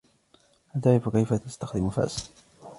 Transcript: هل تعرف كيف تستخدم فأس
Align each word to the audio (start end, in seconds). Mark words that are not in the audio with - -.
هل 0.67 0.81
تعرف 0.81 1.09
كيف 1.09 1.33
تستخدم 1.33 1.89
فأس 1.89 2.31